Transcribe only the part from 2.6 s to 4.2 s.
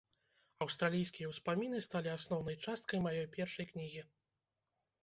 часткай маёй першай кнігі.